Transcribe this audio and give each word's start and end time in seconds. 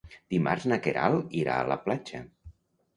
Dimarts 0.35 0.65
na 0.71 0.79
Queralt 0.87 1.37
irà 1.43 1.61
a 1.61 1.71
la 1.75 1.81
platja. 1.87 2.27